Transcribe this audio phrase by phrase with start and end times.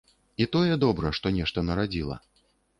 [0.43, 2.21] І тое добра, што нешта нарадзіла.